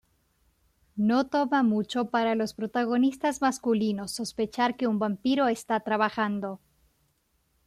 No 0.97 1.27
toma 1.29 1.61
mucho 1.61 2.09
para 2.09 2.33
los 2.33 2.55
protagonistas 2.55 3.39
masculinos 3.39 4.09
sospechar 4.09 4.75
que 4.75 4.87
un 4.87 4.97
vampiro 4.97 5.47
está 5.47 5.79
trabajando. 5.81 6.59